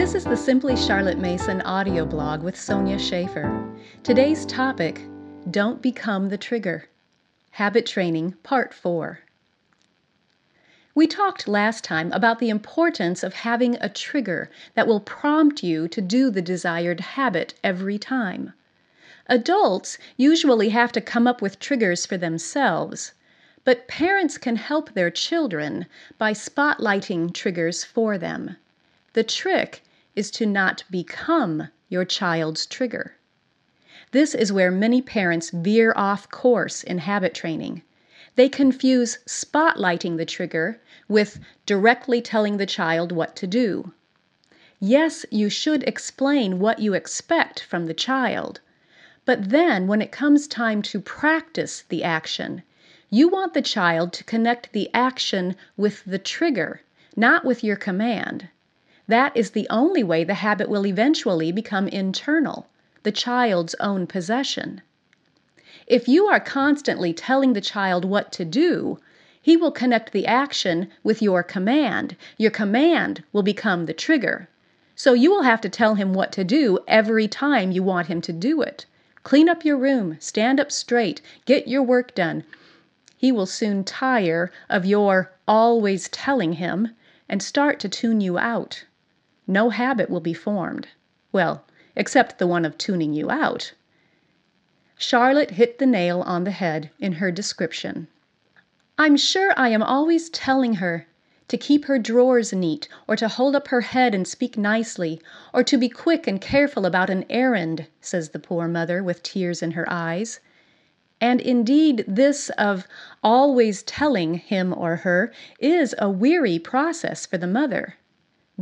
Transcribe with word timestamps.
This 0.00 0.14
is 0.14 0.24
the 0.24 0.34
Simply 0.34 0.76
Charlotte 0.76 1.18
Mason 1.18 1.60
audio 1.60 2.06
blog 2.06 2.42
with 2.42 2.58
Sonya 2.58 2.98
Shafer. 2.98 3.68
Today's 4.02 4.46
topic 4.46 5.02
Don't 5.50 5.82
Become 5.82 6.30
the 6.30 6.38
Trigger. 6.38 6.86
Habit 7.50 7.84
Training, 7.84 8.32
Part 8.42 8.72
4. 8.72 9.20
We 10.94 11.06
talked 11.06 11.46
last 11.46 11.84
time 11.84 12.10
about 12.12 12.38
the 12.38 12.48
importance 12.48 13.22
of 13.22 13.34
having 13.34 13.74
a 13.74 13.90
trigger 13.90 14.48
that 14.74 14.86
will 14.86 15.00
prompt 15.00 15.62
you 15.62 15.86
to 15.88 16.00
do 16.00 16.30
the 16.30 16.40
desired 16.40 17.00
habit 17.00 17.52
every 17.62 17.98
time. 17.98 18.54
Adults 19.26 19.98
usually 20.16 20.70
have 20.70 20.92
to 20.92 21.02
come 21.02 21.26
up 21.26 21.42
with 21.42 21.60
triggers 21.60 22.06
for 22.06 22.16
themselves, 22.16 23.12
but 23.64 23.86
parents 23.86 24.38
can 24.38 24.56
help 24.56 24.94
their 24.94 25.10
children 25.10 25.84
by 26.16 26.32
spotlighting 26.32 27.34
triggers 27.34 27.84
for 27.84 28.16
them. 28.16 28.56
The 29.12 29.24
trick 29.24 29.82
is 30.16 30.30
to 30.32 30.46
not 30.46 30.84
become 30.90 31.68
your 31.88 32.04
child's 32.04 32.66
trigger. 32.66 33.16
This 34.12 34.34
is 34.34 34.52
where 34.52 34.70
many 34.70 35.00
parents 35.00 35.50
veer 35.50 35.92
off 35.94 36.28
course 36.30 36.82
in 36.82 36.98
habit 36.98 37.34
training. 37.34 37.82
They 38.34 38.48
confuse 38.48 39.18
spotlighting 39.26 40.16
the 40.16 40.24
trigger 40.24 40.80
with 41.08 41.38
directly 41.66 42.20
telling 42.20 42.56
the 42.56 42.66
child 42.66 43.12
what 43.12 43.36
to 43.36 43.46
do. 43.46 43.92
Yes, 44.80 45.26
you 45.30 45.48
should 45.48 45.82
explain 45.82 46.58
what 46.58 46.78
you 46.78 46.94
expect 46.94 47.60
from 47.60 47.86
the 47.86 47.94
child, 47.94 48.60
but 49.24 49.50
then 49.50 49.86
when 49.86 50.00
it 50.00 50.10
comes 50.10 50.48
time 50.48 50.80
to 50.82 51.00
practice 51.00 51.84
the 51.88 52.02
action, 52.02 52.62
you 53.10 53.28
want 53.28 53.52
the 53.54 53.62
child 53.62 54.12
to 54.14 54.24
connect 54.24 54.72
the 54.72 54.88
action 54.94 55.54
with 55.76 56.04
the 56.04 56.18
trigger, 56.18 56.80
not 57.14 57.44
with 57.44 57.62
your 57.62 57.76
command. 57.76 58.48
That 59.10 59.36
is 59.36 59.50
the 59.50 59.66
only 59.70 60.04
way 60.04 60.22
the 60.22 60.34
habit 60.34 60.68
will 60.68 60.86
eventually 60.86 61.50
become 61.50 61.88
internal, 61.88 62.68
the 63.02 63.10
child's 63.10 63.74
own 63.80 64.06
possession. 64.06 64.82
If 65.88 66.06
you 66.06 66.26
are 66.26 66.38
constantly 66.38 67.12
telling 67.12 67.52
the 67.52 67.60
child 67.60 68.04
what 68.04 68.30
to 68.30 68.44
do, 68.44 69.00
he 69.42 69.56
will 69.56 69.72
connect 69.72 70.12
the 70.12 70.28
action 70.28 70.92
with 71.02 71.20
your 71.20 71.42
command. 71.42 72.14
Your 72.38 72.52
command 72.52 73.24
will 73.32 73.42
become 73.42 73.86
the 73.86 73.92
trigger. 73.92 74.48
So 74.94 75.12
you 75.12 75.32
will 75.32 75.42
have 75.42 75.60
to 75.62 75.68
tell 75.68 75.96
him 75.96 76.12
what 76.12 76.30
to 76.30 76.44
do 76.44 76.78
every 76.86 77.26
time 77.26 77.72
you 77.72 77.82
want 77.82 78.06
him 78.06 78.20
to 78.20 78.32
do 78.32 78.62
it. 78.62 78.86
Clean 79.24 79.48
up 79.48 79.64
your 79.64 79.76
room, 79.76 80.18
stand 80.20 80.60
up 80.60 80.70
straight, 80.70 81.20
get 81.46 81.66
your 81.66 81.82
work 81.82 82.14
done. 82.14 82.44
He 83.16 83.32
will 83.32 83.46
soon 83.46 83.82
tire 83.82 84.52
of 84.68 84.86
your 84.86 85.32
always 85.48 86.08
telling 86.10 86.52
him 86.52 86.94
and 87.28 87.42
start 87.42 87.80
to 87.80 87.88
tune 87.88 88.20
you 88.20 88.38
out 88.38 88.84
no 89.50 89.70
habit 89.70 90.08
will 90.08 90.20
be 90.20 90.32
formed. 90.32 90.88
Well, 91.32 91.64
except 91.96 92.38
the 92.38 92.46
one 92.46 92.64
of 92.64 92.78
tuning 92.78 93.12
you 93.12 93.30
out. 93.30 93.72
Charlotte 94.96 95.52
hit 95.52 95.78
the 95.78 95.86
nail 95.86 96.22
on 96.22 96.44
the 96.44 96.50
head 96.52 96.90
in 96.98 97.14
her 97.14 97.30
description. 97.30 98.06
I'm 98.96 99.16
sure 99.16 99.52
I 99.56 99.70
am 99.70 99.82
always 99.82 100.30
telling 100.30 100.74
her 100.74 101.06
to 101.48 101.56
keep 101.56 101.86
her 101.86 101.98
drawers 101.98 102.52
neat, 102.52 102.88
or 103.08 103.16
to 103.16 103.26
hold 103.26 103.56
up 103.56 103.68
her 103.68 103.80
head 103.80 104.14
and 104.14 104.28
speak 104.28 104.56
nicely, 104.56 105.20
or 105.52 105.64
to 105.64 105.76
be 105.76 105.88
quick 105.88 106.28
and 106.28 106.40
careful 106.40 106.86
about 106.86 107.10
an 107.10 107.24
errand, 107.28 107.88
says 108.00 108.28
the 108.28 108.38
poor 108.38 108.68
mother 108.68 109.02
with 109.02 109.22
tears 109.24 109.60
in 109.60 109.72
her 109.72 109.84
eyes. 109.90 110.38
And 111.20 111.40
indeed, 111.40 112.04
this 112.06 112.50
of 112.50 112.86
always 113.22 113.82
telling 113.82 114.34
him 114.34 114.72
or 114.72 114.96
her 114.96 115.32
is 115.58 115.92
a 115.98 116.08
weary 116.08 116.60
process 116.60 117.26
for 117.26 117.36
the 117.36 117.48
mother. 117.48 117.96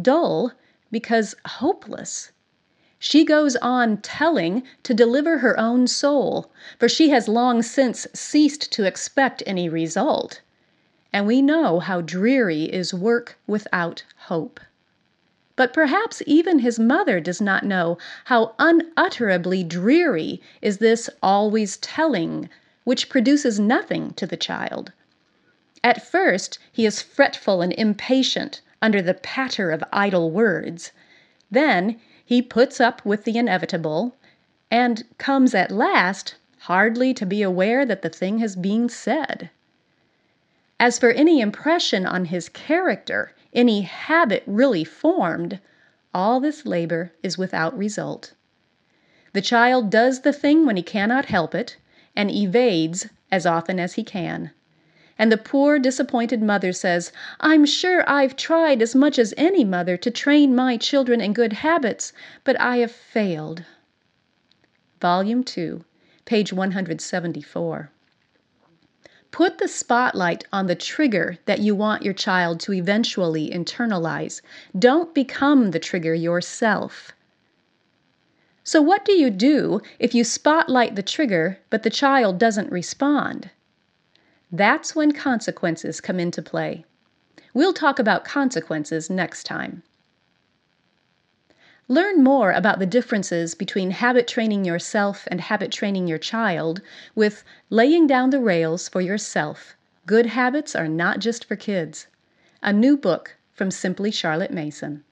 Dull, 0.00 0.52
because 0.90 1.34
hopeless. 1.46 2.30
She 2.98 3.24
goes 3.24 3.56
on 3.56 3.98
telling 3.98 4.62
to 4.82 4.94
deliver 4.94 5.38
her 5.38 5.58
own 5.58 5.86
soul, 5.86 6.50
for 6.78 6.88
she 6.88 7.10
has 7.10 7.28
long 7.28 7.62
since 7.62 8.06
ceased 8.14 8.72
to 8.72 8.84
expect 8.84 9.42
any 9.46 9.68
result. 9.68 10.40
And 11.12 11.26
we 11.26 11.42
know 11.42 11.80
how 11.80 12.00
dreary 12.00 12.64
is 12.64 12.94
work 12.94 13.38
without 13.46 14.04
hope. 14.16 14.60
But 15.56 15.72
perhaps 15.72 16.22
even 16.26 16.58
his 16.58 16.78
mother 16.78 17.20
does 17.20 17.40
not 17.40 17.64
know 17.64 17.96
how 18.24 18.54
unutterably 18.58 19.64
dreary 19.64 20.40
is 20.60 20.78
this 20.78 21.08
always 21.22 21.78
telling, 21.78 22.48
which 22.84 23.08
produces 23.08 23.58
nothing 23.58 24.12
to 24.14 24.26
the 24.26 24.36
child. 24.36 24.92
At 25.82 26.06
first 26.06 26.58
he 26.72 26.84
is 26.84 27.00
fretful 27.00 27.62
and 27.62 27.72
impatient, 27.72 28.60
under 28.86 29.02
the 29.02 29.14
patter 29.14 29.72
of 29.72 29.82
idle 29.92 30.30
words. 30.30 30.92
Then 31.50 32.00
he 32.24 32.40
puts 32.40 32.80
up 32.80 33.04
with 33.04 33.24
the 33.24 33.36
inevitable, 33.36 34.14
and 34.70 35.02
comes 35.18 35.56
at 35.56 35.72
last 35.72 36.36
hardly 36.60 37.12
to 37.14 37.26
be 37.26 37.42
aware 37.42 37.84
that 37.84 38.02
the 38.02 38.08
thing 38.08 38.38
has 38.38 38.54
been 38.54 38.88
said. 38.88 39.50
As 40.78 41.00
for 41.00 41.10
any 41.10 41.40
impression 41.40 42.06
on 42.06 42.26
his 42.26 42.48
character, 42.48 43.32
any 43.52 43.80
habit 43.80 44.44
really 44.46 44.84
formed, 44.84 45.58
all 46.14 46.38
this 46.38 46.64
labor 46.64 47.10
is 47.24 47.36
without 47.36 47.76
result. 47.76 48.34
The 49.32 49.42
child 49.42 49.90
does 49.90 50.20
the 50.20 50.32
thing 50.32 50.64
when 50.64 50.76
he 50.76 50.82
cannot 50.84 51.24
help 51.24 51.56
it, 51.56 51.76
and 52.14 52.30
evades 52.30 53.08
as 53.32 53.46
often 53.46 53.80
as 53.80 53.94
he 53.94 54.04
can. 54.04 54.52
And 55.18 55.32
the 55.32 55.38
poor 55.38 55.78
disappointed 55.78 56.42
mother 56.42 56.72
says, 56.72 57.10
I'm 57.40 57.64
sure 57.64 58.04
I've 58.08 58.36
tried 58.36 58.82
as 58.82 58.94
much 58.94 59.18
as 59.18 59.32
any 59.36 59.64
mother 59.64 59.96
to 59.96 60.10
train 60.10 60.54
my 60.54 60.76
children 60.76 61.22
in 61.22 61.32
good 61.32 61.54
habits, 61.54 62.12
but 62.44 62.60
I 62.60 62.78
have 62.78 62.92
failed. 62.92 63.64
Volume 65.00 65.42
2, 65.42 65.84
page 66.26 66.52
174. 66.52 67.90
Put 69.30 69.58
the 69.58 69.68
spotlight 69.68 70.44
on 70.52 70.66
the 70.66 70.74
trigger 70.74 71.38
that 71.44 71.60
you 71.60 71.74
want 71.74 72.02
your 72.02 72.14
child 72.14 72.60
to 72.60 72.72
eventually 72.72 73.50
internalize. 73.50 74.40
Don't 74.78 75.14
become 75.14 75.70
the 75.70 75.78
trigger 75.78 76.14
yourself. 76.14 77.12
So, 78.64 78.82
what 78.82 79.04
do 79.04 79.12
you 79.12 79.30
do 79.30 79.80
if 79.98 80.14
you 80.14 80.24
spotlight 80.24 80.96
the 80.96 81.02
trigger 81.02 81.58
but 81.70 81.82
the 81.82 81.90
child 81.90 82.38
doesn't 82.38 82.72
respond? 82.72 83.50
That's 84.52 84.94
when 84.94 85.12
consequences 85.12 86.00
come 86.00 86.20
into 86.20 86.42
play. 86.42 86.84
We'll 87.52 87.72
talk 87.72 87.98
about 87.98 88.24
consequences 88.24 89.10
next 89.10 89.44
time. 89.44 89.82
Learn 91.88 92.22
more 92.22 92.52
about 92.52 92.78
the 92.78 92.86
differences 92.86 93.54
between 93.54 93.92
habit 93.92 94.26
training 94.26 94.64
yourself 94.64 95.26
and 95.30 95.40
habit 95.40 95.70
training 95.70 96.08
your 96.08 96.18
child 96.18 96.82
with 97.14 97.44
Laying 97.70 98.06
Down 98.06 98.30
the 98.30 98.40
Rails 98.40 98.88
for 98.88 99.00
Yourself 99.00 99.76
Good 100.04 100.26
Habits 100.26 100.74
Are 100.74 100.88
Not 100.88 101.20
Just 101.20 101.44
for 101.44 101.56
Kids, 101.56 102.06
a 102.62 102.72
new 102.72 102.96
book 102.96 103.36
from 103.52 103.70
Simply 103.70 104.10
Charlotte 104.10 104.52
Mason. 104.52 105.04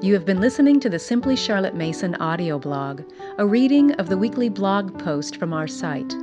You 0.00 0.14
have 0.14 0.26
been 0.26 0.40
listening 0.40 0.80
to 0.80 0.90
the 0.90 0.98
Simply 0.98 1.34
Charlotte 1.34 1.74
Mason 1.74 2.14
audio 2.16 2.58
blog, 2.58 3.02
a 3.38 3.46
reading 3.46 3.92
of 3.92 4.08
the 4.08 4.18
weekly 4.18 4.48
blog 4.48 4.98
post 4.98 5.36
from 5.36 5.52
our 5.52 5.66
site. 5.66 6.14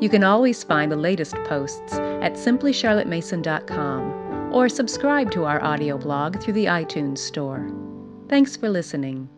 You 0.00 0.08
can 0.08 0.24
always 0.24 0.64
find 0.64 0.90
the 0.90 0.96
latest 0.96 1.36
posts 1.44 1.92
at 1.94 2.32
simplycharlottemason.com 2.32 4.52
or 4.52 4.68
subscribe 4.68 5.30
to 5.32 5.44
our 5.44 5.62
audio 5.62 5.98
blog 5.98 6.40
through 6.40 6.54
the 6.54 6.64
iTunes 6.66 7.18
Store. 7.18 7.70
Thanks 8.28 8.56
for 8.56 8.68
listening. 8.68 9.28